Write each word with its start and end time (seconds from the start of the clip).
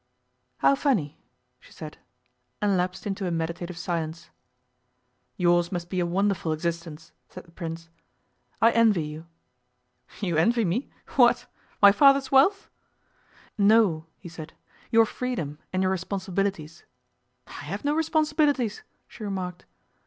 'How 0.57 0.73
funny!' 0.73 1.19
she 1.59 1.71
said, 1.71 1.99
and 2.59 2.75
lapsed 2.75 3.05
into 3.05 3.27
a 3.27 3.29
meditative 3.29 3.77
silence. 3.77 4.31
'Yours 5.37 5.71
must 5.71 5.91
be 5.91 5.99
a 5.99 6.07
wonderful 6.07 6.53
existence,' 6.53 7.11
said 7.29 7.43
the 7.43 7.51
Prince. 7.51 7.87
'I 8.63 8.71
envy 8.71 9.03
you.' 9.03 9.27
'You 10.19 10.37
envy 10.37 10.65
me 10.65 10.89
what? 11.17 11.45
My 11.83 11.91
father's 11.91 12.31
wealth?' 12.31 12.67
'No,' 13.59 14.07
he 14.17 14.27
said; 14.27 14.53
'your 14.89 15.05
freedom 15.05 15.59
and 15.71 15.83
your 15.83 15.91
responsibilities.' 15.91 16.83
'I 17.45 17.51
have 17.51 17.85
no 17.85 17.93
responsibilities,' 17.93 18.81
she 19.07 19.23
remarked. 19.23 19.65